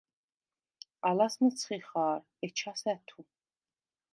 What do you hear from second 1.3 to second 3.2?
მჷცხი ხა̄რ, ეჩას– ა̈თუ.